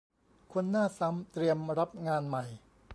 [0.53, 2.43] คนหน้าซ้ำเตรียมรับงานใหม่